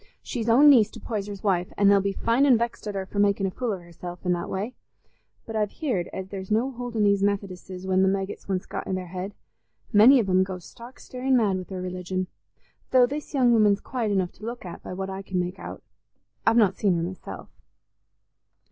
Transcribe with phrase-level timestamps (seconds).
[0.23, 3.19] She's own niece to Poyser's wife, an' they'll be fine an' vexed at her for
[3.19, 4.73] making a fool of herself i' that way.
[5.45, 8.93] But I've heared as there's no holding these Methodisses when the maggit's once got i'
[8.93, 9.35] their head:
[9.93, 12.25] many of 'em goes stark starin' mad wi' their religion.
[12.89, 15.83] Though this young woman's quiet enough to look at, by what I can make out;
[16.47, 17.49] I've not seen her myself."